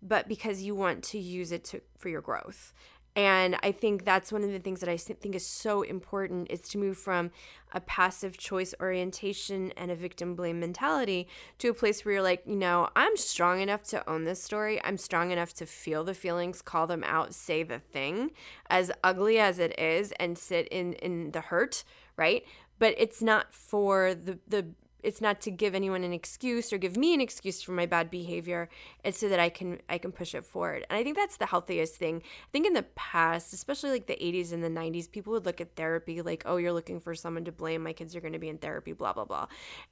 [0.00, 2.72] but because you want to use it to for your growth
[3.16, 6.60] and I think that's one of the things that I think is so important is
[6.68, 7.30] to move from
[7.72, 11.26] a passive choice orientation and a victim blame mentality
[11.58, 14.80] to a place where you're like, you know, I'm strong enough to own this story.
[14.84, 18.30] I'm strong enough to feel the feelings, call them out, say the thing,
[18.70, 21.84] as ugly as it is, and sit in in the hurt,
[22.16, 22.44] right?
[22.78, 24.66] But it's not for the the
[25.02, 28.10] it's not to give anyone an excuse or give me an excuse for my bad
[28.10, 28.68] behavior.
[29.04, 30.86] It's so that i can i can push it forward.
[30.90, 32.22] And i think that's the healthiest thing.
[32.24, 35.60] I think in the past especially like the 80s and the 90s people would look
[35.60, 37.82] at therapy like oh you're looking for someone to blame.
[37.82, 39.46] My kids are going to be in therapy blah blah blah.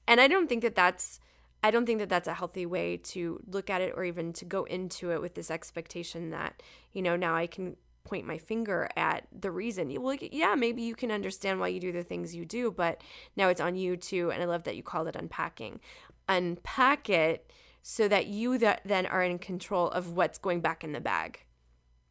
[0.06, 1.20] And i don't think that that's
[1.62, 4.44] i don't think that that's a healthy way to look at it or even to
[4.44, 8.88] go into it with this expectation that you know now i can point my finger
[8.96, 9.88] at the reason.
[9.88, 13.02] Well, like, yeah, maybe you can understand why you do the things you do, but
[13.36, 14.30] now it's on you too.
[14.30, 15.80] And I love that you called it unpacking.
[16.28, 17.50] Unpack it
[17.82, 21.44] so that you that then are in control of what's going back in the bag.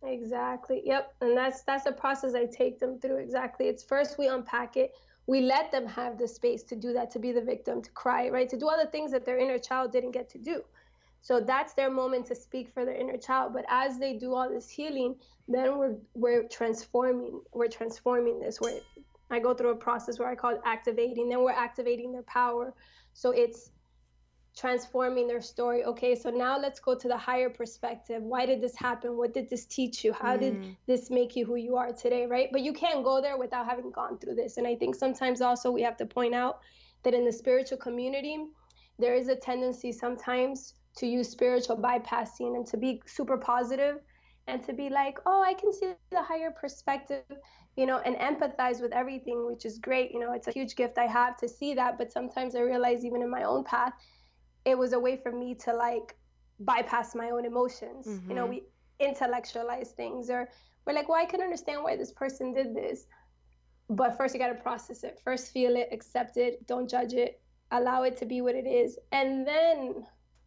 [0.04, 0.82] Exactly.
[0.86, 1.14] Yep.
[1.22, 3.18] And that's that's the process I take them through.
[3.18, 3.68] Exactly.
[3.68, 4.94] It's first we unpack it.
[5.28, 8.30] We let them have the space to do that, to be the victim, to cry,
[8.30, 8.48] right?
[8.50, 10.62] To do all the things that their inner child didn't get to do.
[11.26, 13.52] So that's their moment to speak for their inner child.
[13.52, 15.16] But as they do all this healing,
[15.48, 17.42] then we're we're transforming.
[17.52, 18.62] We're transforming this.
[18.62, 18.80] Where
[19.32, 21.30] I go through a process where I call it activating.
[21.30, 22.76] Then we're activating their power.
[23.14, 23.72] So it's
[24.56, 25.84] transforming their story.
[25.86, 28.22] Okay, so now let's go to the higher perspective.
[28.22, 29.18] Why did this happen?
[29.18, 30.14] What did this teach you?
[30.14, 30.42] How mm.
[30.42, 32.50] did this make you who you are today, right?
[32.52, 34.58] But you can't go there without having gone through this.
[34.58, 36.60] And I think sometimes also we have to point out
[37.02, 38.46] that in the spiritual community,
[39.00, 44.00] there is a tendency sometimes to use spiritual bypassing and to be super positive
[44.48, 47.24] and to be like, oh, I can see the higher perspective,
[47.76, 50.12] you know, and empathize with everything, which is great.
[50.12, 51.98] You know, it's a huge gift I have to see that.
[51.98, 53.94] But sometimes I realize, even in my own path,
[54.64, 56.16] it was a way for me to like
[56.60, 58.08] bypass my own emotions.
[58.08, 58.30] Mm-hmm.
[58.30, 58.52] You know, mm-hmm.
[58.52, 58.64] we
[59.00, 60.48] intellectualize things or
[60.86, 63.08] we're like, well, I can understand why this person did this.
[63.90, 65.20] But first, you got to process it.
[65.24, 68.98] First, feel it, accept it, don't judge it, allow it to be what it is.
[69.12, 70.06] And then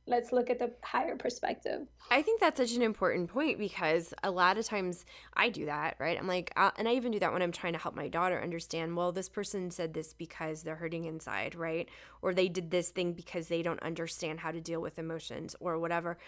[0.08, 1.86] let's look at the higher perspective.
[2.10, 5.96] I think that's such an important point because a lot of times I do that,
[5.98, 6.18] right?
[6.18, 8.40] I'm like, I'll, and I even do that when I'm trying to help my daughter
[8.40, 11.88] understand, well, this person said this because they're hurting inside, right?
[12.22, 15.78] Or they did this thing because they don't understand how to deal with emotions or
[15.78, 16.18] whatever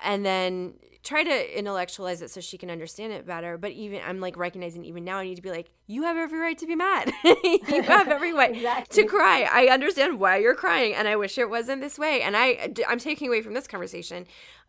[0.00, 3.58] and then try to intellectualize it so she can understand it better.
[3.58, 6.38] But even I'm like recognizing even now I need to be like, you have every
[6.38, 7.12] right to be mad.
[7.24, 9.02] you have every right exactly.
[9.02, 9.48] to cry.
[9.50, 12.22] I understand why you're crying, and I wish it wasn't this way.
[12.22, 14.26] And I I'm taking away from this conversation.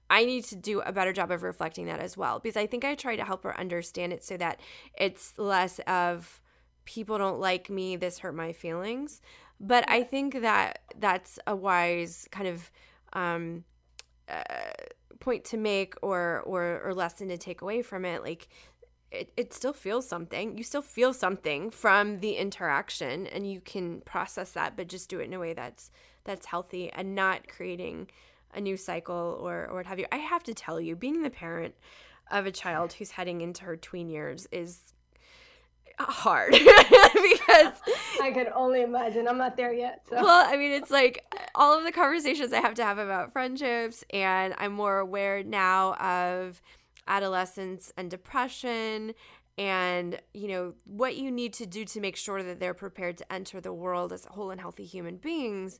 [0.09, 2.85] I need to do a better job of reflecting that as well because I think
[2.85, 4.59] I try to help her understand it so that
[4.95, 6.41] it's less of
[6.83, 9.21] people don't like me, this hurt my feelings.
[9.59, 12.69] But I think that that's a wise kind of
[13.13, 13.63] um,
[14.29, 14.43] uh,
[15.19, 18.47] point to make or or or lesson to take away from it like
[19.11, 20.57] it, it still feels something.
[20.57, 25.19] You still feel something from the interaction and you can process that but just do
[25.19, 25.91] it in a way that's
[26.23, 28.09] that's healthy and not creating
[28.53, 30.05] a new cycle or or what have you.
[30.11, 31.75] I have to tell you being the parent
[32.31, 34.94] of a child who's heading into her tween years is
[35.99, 37.73] hard because
[38.21, 39.27] I can only imagine.
[39.27, 40.01] I'm not there yet.
[40.09, 40.15] So.
[40.15, 41.23] Well, I mean, it's like
[41.55, 45.93] all of the conversations I have to have about friendships, and I'm more aware now
[45.95, 46.61] of
[47.07, 49.13] adolescence and depression
[49.57, 53.33] and you know what you need to do to make sure that they're prepared to
[53.33, 55.79] enter the world as whole and healthy human beings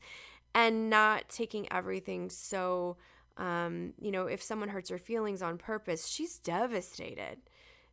[0.53, 2.95] and not taking everything so
[3.37, 7.37] um, you know if someone hurts her feelings on purpose she's devastated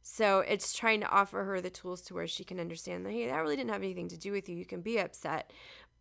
[0.02, 3.28] so it's trying to offer her the tools to where she can understand that hey,
[3.28, 4.56] that really didn't have anything to do with you.
[4.56, 5.52] You can be upset,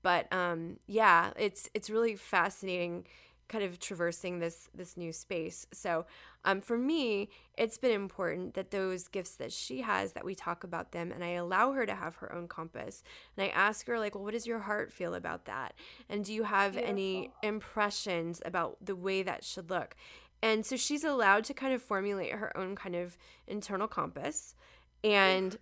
[0.01, 3.05] but um, yeah, it's it's really fascinating,
[3.47, 5.67] kind of traversing this this new space.
[5.71, 6.05] So
[6.43, 10.63] um, for me, it's been important that those gifts that she has that we talk
[10.63, 13.03] about them, and I allow her to have her own compass,
[13.37, 15.75] and I ask her like, well, what does your heart feel about that,
[16.09, 16.89] and do you have Beautiful.
[16.89, 19.95] any impressions about the way that should look?
[20.43, 24.55] And so she's allowed to kind of formulate her own kind of internal compass
[25.03, 25.57] and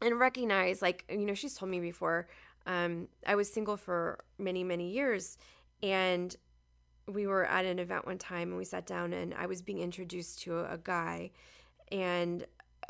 [0.00, 2.28] and recognize like you know she's told me before
[2.66, 5.38] um, I was single for many many years
[5.82, 6.34] and
[7.06, 9.78] we were at an event one time and we sat down and I was being
[9.80, 11.30] introduced to a, a guy
[11.90, 12.46] and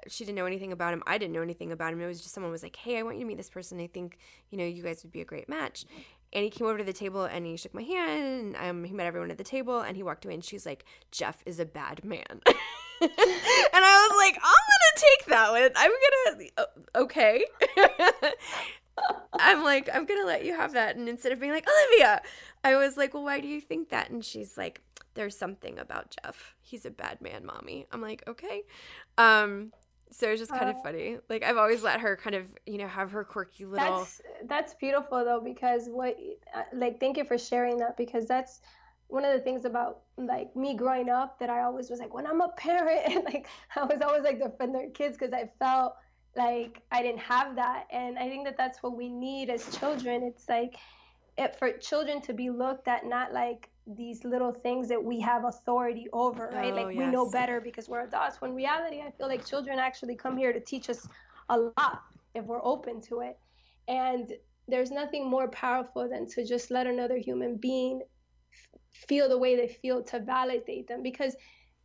[0.06, 1.02] she didn't know anything about him.
[1.06, 2.00] I didn't know anything about him.
[2.00, 3.80] It was just someone was like, "Hey, I want you to meet this person.
[3.80, 4.18] I think
[4.50, 5.84] you know you guys would be a great match."
[6.32, 8.56] And he came over to the table and he shook my hand.
[8.56, 10.34] And, um, he met everyone at the table and he walked away.
[10.34, 15.26] And she's like, "Jeff is a bad man." and I was like, "I'm gonna take
[15.26, 15.70] that one.
[15.76, 15.90] I'm
[16.56, 17.44] gonna okay."
[19.38, 20.96] I'm like, I'm gonna let you have that.
[20.96, 22.20] And instead of being like, Olivia,
[22.64, 24.10] I was like, well, why do you think that?
[24.10, 24.82] And she's like,
[25.14, 26.54] there's something about Jeff.
[26.60, 27.86] He's a bad man, mommy.
[27.92, 28.62] I'm like, okay.
[29.16, 29.72] Um,
[30.10, 31.18] so it's just kind uh, of funny.
[31.28, 33.98] Like I've always let her kind of, you know, have her quirky little.
[33.98, 36.16] That's that's beautiful though because what,
[36.54, 38.60] uh, like, thank you for sharing that because that's
[39.08, 42.26] one of the things about like me growing up that I always was like when
[42.26, 45.96] I'm a parent, like I was always like defend their kids because I felt
[46.36, 50.22] like I didn't have that, and I think that that's what we need as children.
[50.22, 50.76] It's like
[51.36, 55.44] it, for children to be looked at not like these little things that we have
[55.44, 56.72] authority over, right?
[56.72, 56.98] Oh, like yes.
[56.98, 58.40] we know better because we're adults.
[58.40, 61.08] When reality, I feel like children actually come here to teach us
[61.48, 62.02] a lot
[62.34, 63.38] if we're open to it.
[63.88, 64.32] And
[64.68, 68.02] there's nothing more powerful than to just let another human being
[68.90, 71.02] feel the way they feel to validate them.
[71.02, 71.36] Because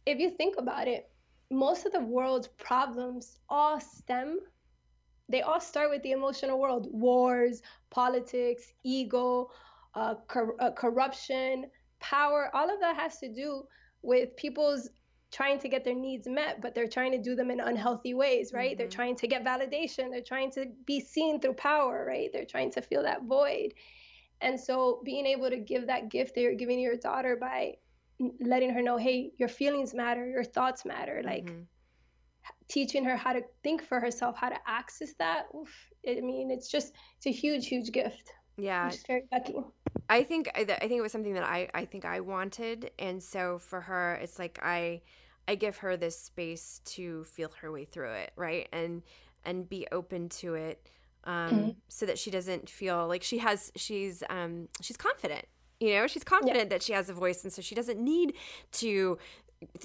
[0.06, 1.10] if you think about it,
[1.52, 4.40] most of the world's problems all stem
[5.30, 9.50] they all start with the emotional world wars politics ego
[9.96, 11.66] uh, cor- uh, corruption
[12.04, 12.50] power.
[12.54, 13.64] All of that has to do
[14.02, 14.90] with people's
[15.32, 18.54] trying to get their needs met but they're trying to do them in unhealthy ways
[18.54, 18.72] right?
[18.72, 18.78] Mm-hmm.
[18.78, 20.12] they're trying to get validation.
[20.12, 22.30] They're trying to be seen through power right?
[22.32, 23.74] They're trying to fill that void.
[24.42, 27.78] And so being able to give that gift that you're giving your daughter by
[28.40, 30.28] letting her know hey your feelings matter.
[30.28, 31.22] Your thoughts matter.
[31.26, 31.64] Like mm-hmm
[32.68, 35.46] teaching her how to think for herself, how to access that.
[35.56, 35.70] Oof,
[36.08, 38.34] I mean, it's just it's a huge, huge gift.
[38.58, 39.56] Yeah, I'm very lucky.
[40.10, 43.58] I think I think it was something that I I think I wanted, and so
[43.60, 45.02] for her, it's like I
[45.48, 49.02] I give her this space to feel her way through it, right, and
[49.46, 50.90] and be open to it,
[51.24, 51.70] um, mm-hmm.
[51.88, 55.46] so that she doesn't feel like she has she's um she's confident
[55.80, 56.70] you know she's confident yeah.
[56.70, 58.34] that she has a voice and so she doesn't need
[58.72, 59.18] to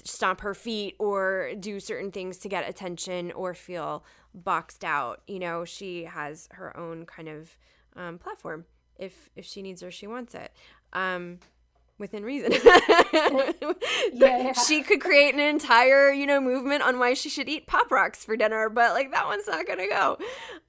[0.03, 4.03] stomp her feet or do certain things to get attention or feel
[4.33, 5.21] boxed out.
[5.27, 7.57] You know, she has her own kind of
[7.99, 8.65] um, platform
[8.97, 10.51] if if she needs or she wants it.
[10.93, 11.39] Um,
[11.99, 12.53] within reason.
[14.13, 14.53] yeah.
[14.53, 18.23] She could create an entire, you know, movement on why she should eat pop rocks
[18.23, 20.17] for dinner, but like that one's not gonna go.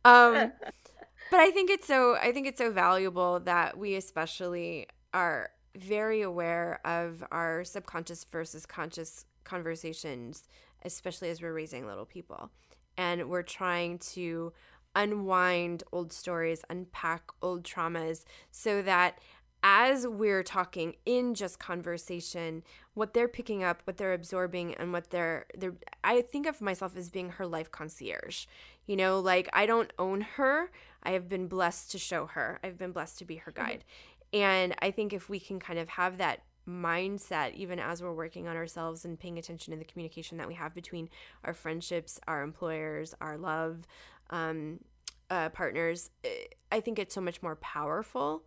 [0.04, 0.52] Um,
[1.30, 6.20] but I think it's so I think it's so valuable that we especially are very
[6.22, 10.48] aware of our subconscious versus conscious conversations,
[10.84, 12.50] especially as we're raising little people.
[12.96, 14.52] And we're trying to
[14.94, 19.18] unwind old stories, unpack old traumas so that
[19.62, 22.62] as we're talking in just conversation,
[22.94, 26.96] what they're picking up, what they're absorbing, and what they're they're I think of myself
[26.96, 28.46] as being her life concierge.
[28.86, 30.70] You know, like I don't own her.
[31.02, 32.58] I have been blessed to show her.
[32.64, 33.66] I've been blessed to be her mm-hmm.
[33.66, 33.84] guide.
[34.32, 38.46] And I think if we can kind of have that mindset, even as we're working
[38.46, 41.08] on ourselves and paying attention to the communication that we have between
[41.44, 43.86] our friendships, our employers, our love
[44.30, 44.80] um,
[45.28, 46.28] uh, partners, eh,
[46.72, 48.44] I think it's so much more powerful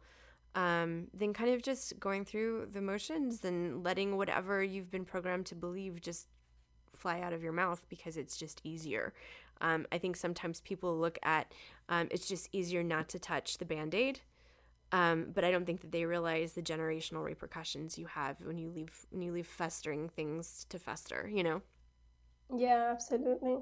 [0.56, 5.46] um, than kind of just going through the motions and letting whatever you've been programmed
[5.48, 6.28] to believe just
[6.96, 9.14] fly out of your mouth because it's just easier.
[9.62, 11.52] Um, I think sometimes people look at
[11.90, 14.22] um, it's just easier not to touch the band aid
[14.94, 18.70] um, but I don't think that they realize the generational repercussions you have when you
[18.70, 21.30] leave when you leave festering things to fester.
[21.34, 21.62] You know.
[22.56, 23.58] Yeah, absolutely.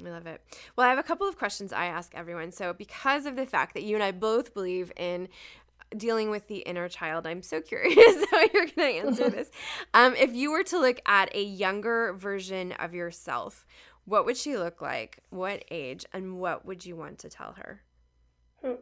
[0.00, 0.42] I love it.
[0.76, 2.52] Well, I have a couple of questions I ask everyone.
[2.52, 5.28] So, because of the fact that you and I both believe in
[5.96, 9.50] dealing with the inner child, I'm so curious how you're going to answer this.
[9.92, 13.64] Um, if you were to look at a younger version of yourself,
[14.04, 15.20] what would she look like?
[15.30, 16.04] What age?
[16.12, 17.82] And what would you want to tell her?
[18.62, 18.72] Hmm.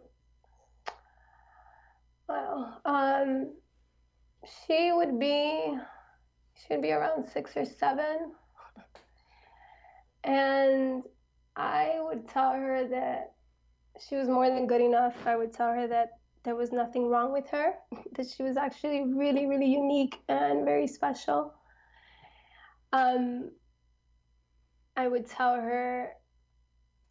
[2.28, 3.52] Well, um,
[4.66, 5.76] she would be,
[6.54, 8.32] she would be around six or seven.
[10.24, 11.02] And
[11.56, 13.32] I would tell her that
[14.00, 15.14] she was more than good enough.
[15.26, 16.10] I would tell her that
[16.44, 17.74] there was nothing wrong with her,
[18.16, 21.54] that she was actually really, really unique and very special.
[22.92, 23.50] Um,
[24.96, 26.12] I would tell her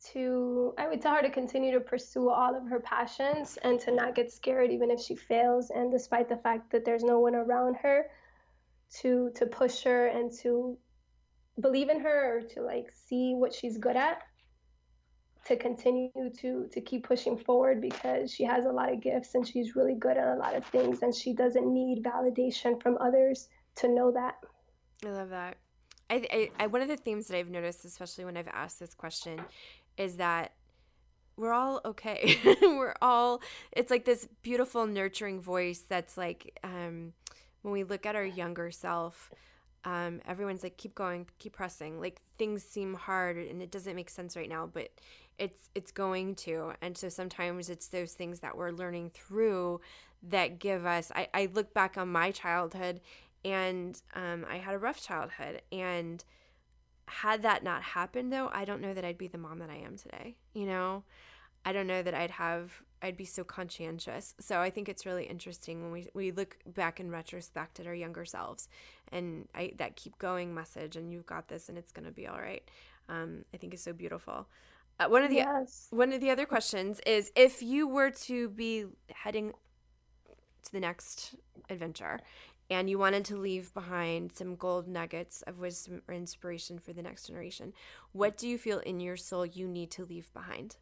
[0.04, 3.92] to i would tell her to continue to pursue all of her passions and to
[3.92, 7.36] not get scared even if she fails and despite the fact that there's no one
[7.36, 8.06] around her
[8.90, 10.78] to to push her and to
[11.60, 14.22] believe in her to like see what she's good at
[15.46, 19.48] to continue to to keep pushing forward because she has a lot of gifts and
[19.48, 23.50] she's really good at a lot of things and she doesn't need validation from others
[23.76, 24.36] to know that
[25.06, 25.58] i love that
[26.12, 28.94] I, I, I one of the themes that I've noticed, especially when I've asked this
[28.94, 29.40] question,
[29.98, 30.52] is that
[31.38, 32.38] we're all okay.
[32.62, 37.14] we're all, it's like this beautiful, nurturing voice that's like, um,
[37.62, 39.32] when we look at our younger self,
[39.84, 42.00] um, everyone's like, keep going, keep pressing.
[42.00, 44.90] Like things seem hard and it doesn't make sense right now, but
[45.38, 46.74] it's it's going to.
[46.82, 49.82] And so sometimes it's those things that we're learning through
[50.24, 51.12] that give us.
[51.16, 53.02] I, I look back on my childhood,
[53.44, 56.24] and um, I had a rough childhood, and
[57.08, 59.78] had that not happened though, I don't know that I'd be the mom that I
[59.78, 60.36] am today.
[60.54, 61.04] You know,
[61.66, 64.36] I don't know that I'd have I'd be so conscientious.
[64.40, 67.96] So I think it's really interesting when we, we look back in retrospect at our
[67.96, 68.68] younger selves
[69.12, 72.28] and I, that keep going message and you've got this and it's going to be
[72.28, 72.64] all right.
[73.10, 74.48] Um, I think is so beautiful.
[75.00, 75.88] Uh, one of the yes.
[75.90, 79.54] one of the other questions is if you were to be heading
[80.64, 81.36] to the next
[81.70, 82.20] adventure
[82.70, 87.02] and you wanted to leave behind some gold nuggets of wisdom or inspiration for the
[87.02, 87.74] next generation,
[88.12, 90.78] what do you feel in your soul you need to leave behind?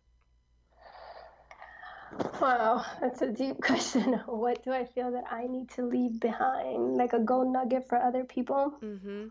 [2.41, 4.14] Wow, that's a deep question.
[4.26, 6.97] What do I feel that I need to leave behind?
[6.97, 8.74] Like a gold nugget for other people?
[8.84, 9.28] Mm-hmm.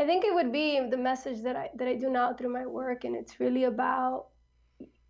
[0.00, 2.66] I think it would be the message that I that I do now through my
[2.66, 4.26] work, and it's really about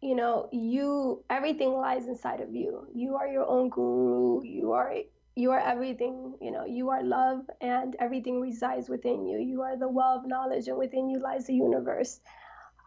[0.00, 2.86] you know you everything lies inside of you.
[2.94, 4.42] You are your own guru.
[4.44, 4.94] You are
[5.36, 6.36] you are everything.
[6.40, 9.38] You know you are love, and everything resides within you.
[9.38, 12.20] You are the well of knowledge, and within you lies the universe.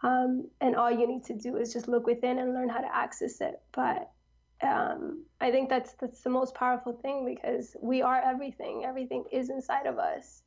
[0.02, 2.94] Um, and all you need to do is just look within and learn how to
[2.94, 3.60] access it.
[3.72, 4.10] But
[4.62, 8.84] um, I think that's that's the most powerful thing because we are everything.
[8.84, 10.42] Everything is inside of us.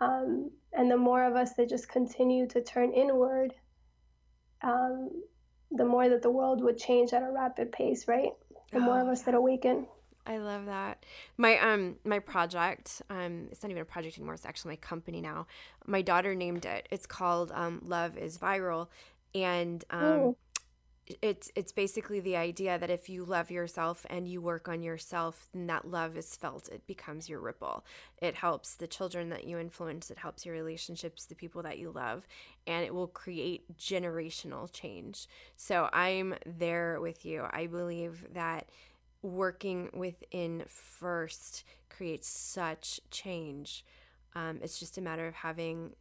[0.00, 3.54] Um, and the more of us that just continue to turn inward,
[4.62, 5.10] um,
[5.70, 8.32] the more that the world would change at a rapid pace, right?
[8.72, 9.86] The more of oh, us that awaken.
[10.26, 11.04] I love that.
[11.36, 15.20] My um my project, um it's not even a project anymore, it's actually my company
[15.20, 15.46] now.
[15.86, 16.88] My daughter named it.
[16.90, 18.88] It's called um Love is Viral.
[19.34, 20.36] And um Ooh
[21.20, 25.48] it's it's basically the idea that if you love yourself and you work on yourself
[25.52, 27.84] then that love is felt it becomes your ripple
[28.22, 31.90] it helps the children that you influence it helps your relationships the people that you
[31.90, 32.26] love
[32.66, 38.66] and it will create generational change so i'm there with you i believe that
[39.24, 43.84] working within first creates such change
[44.34, 45.92] um, it's just a matter of having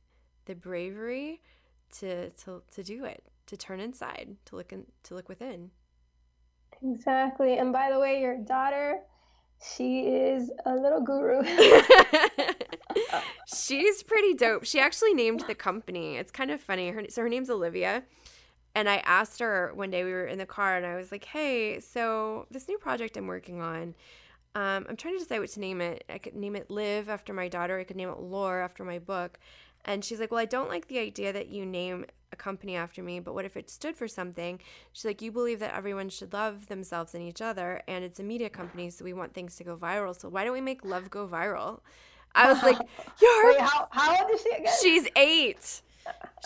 [0.45, 1.41] the bravery
[1.99, 5.71] to to, to do it to turn inside, to look in, to look within.
[6.81, 7.57] Exactly.
[7.57, 8.99] And by the way, your daughter,
[9.75, 11.43] she is a little guru.
[13.53, 14.65] She's pretty dope.
[14.65, 16.17] She actually named the company.
[16.17, 16.89] It's kind of funny.
[16.89, 18.03] Her so her name's Olivia.
[18.75, 21.25] And I asked her one day we were in the car and I was like,
[21.25, 23.95] "Hey, so this new project I'm working on,
[24.55, 26.03] um, I'm trying to decide what to name it.
[26.09, 27.79] I could name it Live after my daughter.
[27.79, 29.39] I could name it Lore after my book."
[29.85, 33.03] And she's like, Well, I don't like the idea that you name a company after
[33.03, 34.59] me, but what if it stood for something?
[34.91, 38.23] She's like, You believe that everyone should love themselves and each other, and it's a
[38.23, 40.19] media company, so we want things to go viral.
[40.19, 41.79] So why don't we make love go viral?
[42.35, 42.77] I was like,
[43.21, 43.51] You're.
[43.51, 44.73] Wait, how, how old is she again?
[44.81, 45.81] She's eight.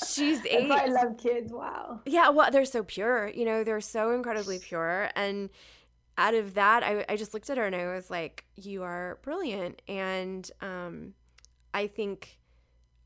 [0.07, 0.71] She's eight.
[0.71, 1.51] I love kids.
[1.51, 2.01] Wow.
[2.05, 3.29] Yeah, well, they're so pure.
[3.29, 5.09] You know, they're so incredibly pure.
[5.15, 5.49] And
[6.17, 9.19] out of that, I, I just looked at her and I was like, You are
[9.21, 9.81] brilliant.
[9.87, 11.13] And um,
[11.73, 12.39] I think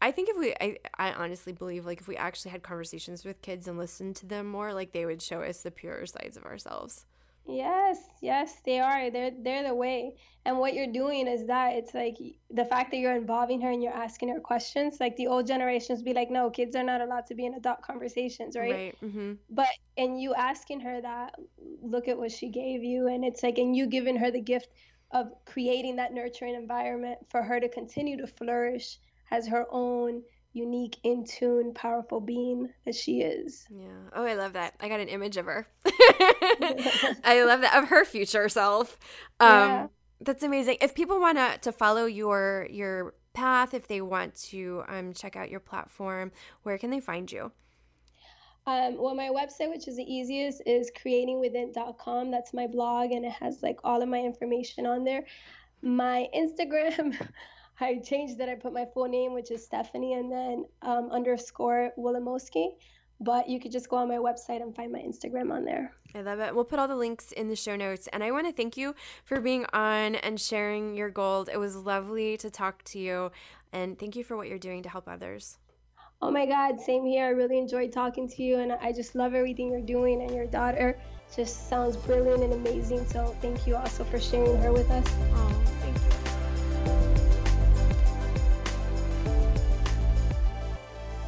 [0.01, 3.41] I think if we, I, I honestly believe like if we actually had conversations with
[3.43, 6.43] kids and listened to them more, like they would show us the purer sides of
[6.45, 7.05] ourselves.
[7.47, 9.09] Yes, yes, they are.
[9.09, 10.15] They're they're the way.
[10.45, 12.17] And what you're doing is that it's like
[12.49, 14.99] the fact that you're involving her and you're asking her questions.
[14.99, 17.81] Like the old generations be like, no, kids are not allowed to be in adult
[17.81, 18.71] conversations, right?
[18.71, 18.95] Right.
[19.03, 19.33] Mm-hmm.
[19.49, 21.35] But and you asking her that,
[21.81, 24.69] look at what she gave you, and it's like, and you giving her the gift
[25.11, 28.97] of creating that nurturing environment for her to continue to flourish
[29.29, 30.21] as her own
[30.53, 33.65] unique, in tune, powerful being that she is.
[33.69, 33.87] Yeah.
[34.13, 34.75] Oh, I love that.
[34.79, 35.67] I got an image of her.
[35.85, 38.97] I love that of her future self.
[39.39, 39.87] Um, yeah.
[40.19, 40.77] That's amazing.
[40.81, 45.35] If people want to to follow your your path, if they want to um, check
[45.35, 46.31] out your platform,
[46.63, 47.51] where can they find you?
[48.67, 52.29] Um, well, my website, which is the easiest, is creatingwithin.com.
[52.29, 55.25] That's my blog, and it has like all of my information on there.
[55.81, 57.15] My Instagram.
[57.79, 58.49] I changed that.
[58.49, 62.75] I put my full name, which is Stephanie, and then um, underscore Wilamowsky.
[63.19, 65.93] But you could just go on my website and find my Instagram on there.
[66.15, 66.55] I love it.
[66.55, 68.07] We'll put all the links in the show notes.
[68.11, 71.49] And I want to thank you for being on and sharing your gold.
[71.51, 73.31] It was lovely to talk to you.
[73.71, 75.59] And thank you for what you're doing to help others.
[76.23, 77.25] Oh my God, same here.
[77.25, 78.57] I really enjoyed talking to you.
[78.57, 80.23] And I just love everything you're doing.
[80.23, 80.99] And your daughter
[81.35, 83.05] just sounds brilliant and amazing.
[83.07, 85.05] So thank you also for sharing her with us.
[85.35, 85.70] Oh,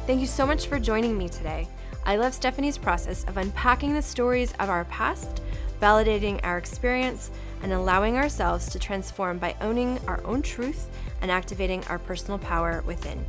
[0.06, 0.26] thank you.
[0.26, 1.68] So much for joining me today.
[2.06, 5.40] I love Stephanie's process of unpacking the stories of our past,
[5.80, 7.30] validating our experience,
[7.62, 10.88] and allowing ourselves to transform by owning our own truth
[11.22, 13.24] and activating our personal power within.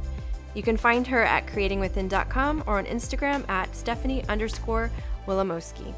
[0.53, 4.91] You can find her at creatingwithin.com or on Instagram at Stephanie underscore
[5.27, 5.93] Wilamowsky.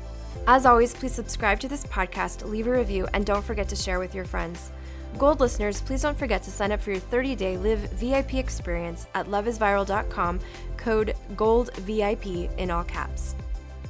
[0.46, 4.00] As always, please subscribe to this podcast, leave a review, and don't forget to share
[4.00, 4.72] with your friends.
[5.18, 9.08] Gold listeners, please don't forget to sign up for your 30 day Live VIP experience
[9.16, 10.40] at loveisviral.com,
[10.78, 13.36] code GOLDVIP in all caps.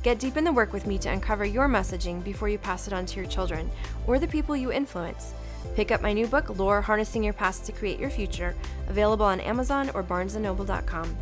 [0.03, 2.93] Get deep in the work with me to uncover your messaging before you pass it
[2.93, 3.69] on to your children
[4.05, 5.33] or the people you influence.
[5.75, 8.55] Pick up my new book, Lore Harnessing Your Past to Create Your Future,
[8.87, 11.17] available on Amazon or barnesandnoble.com.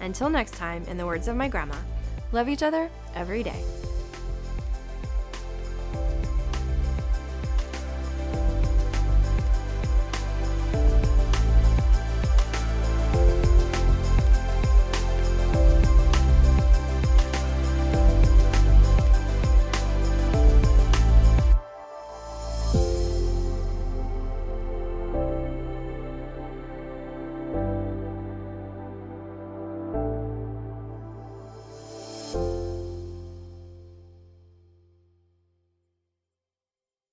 [0.00, 1.76] Until next time, in the words of my grandma,
[2.32, 3.64] love each other every day.